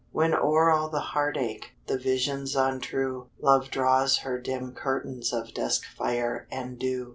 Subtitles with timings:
[0.11, 6.47] When o'er all the heartache, The visions untrue, Love draws her dim curtains Of duskfire
[6.49, 7.09] and dew.